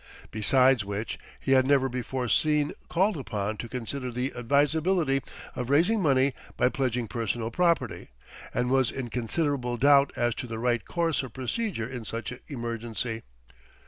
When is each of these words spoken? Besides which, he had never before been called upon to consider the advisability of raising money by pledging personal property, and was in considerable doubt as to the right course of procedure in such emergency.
Besides 0.31 0.83
which, 0.83 1.19
he 1.39 1.51
had 1.51 1.67
never 1.67 1.87
before 1.87 2.27
been 2.43 2.73
called 2.89 3.17
upon 3.17 3.57
to 3.57 3.69
consider 3.69 4.11
the 4.11 4.33
advisability 4.35 5.21
of 5.55 5.69
raising 5.69 6.01
money 6.01 6.33
by 6.57 6.69
pledging 6.69 7.07
personal 7.07 7.51
property, 7.51 8.09
and 8.51 8.71
was 8.71 8.89
in 8.89 9.09
considerable 9.09 9.77
doubt 9.77 10.11
as 10.15 10.33
to 10.41 10.47
the 10.47 10.57
right 10.57 10.83
course 10.87 11.21
of 11.21 11.33
procedure 11.33 11.87
in 11.87 12.03
such 12.03 12.33
emergency. 12.47 13.21